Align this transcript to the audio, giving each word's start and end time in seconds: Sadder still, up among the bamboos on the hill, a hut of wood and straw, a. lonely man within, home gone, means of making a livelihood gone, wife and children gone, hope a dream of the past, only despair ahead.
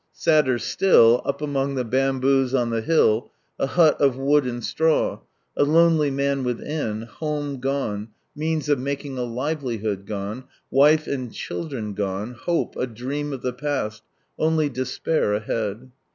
Sadder 0.13 0.57
still, 0.57 1.21
up 1.25 1.43
among 1.43 1.75
the 1.75 1.85
bamboos 1.85 2.55
on 2.55 2.71
the 2.71 2.81
hill, 2.81 3.29
a 3.59 3.67
hut 3.67 4.01
of 4.01 4.17
wood 4.17 4.47
and 4.47 4.63
straw, 4.65 5.19
a. 5.55 5.63
lonely 5.63 6.09
man 6.09 6.43
within, 6.43 7.03
home 7.03 7.59
gone, 7.59 8.07
means 8.35 8.67
of 8.67 8.79
making 8.79 9.19
a 9.19 9.23
livelihood 9.23 10.07
gone, 10.07 10.45
wife 10.71 11.05
and 11.05 11.31
children 11.31 11.93
gone, 11.93 12.33
hope 12.33 12.75
a 12.77 12.87
dream 12.87 13.31
of 13.31 13.43
the 13.43 13.53
past, 13.53 14.01
only 14.39 14.69
despair 14.69 15.33
ahead. 15.35 15.91